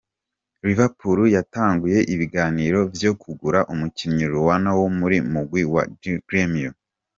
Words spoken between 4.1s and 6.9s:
Luan wo mu mugwi wa Gremio.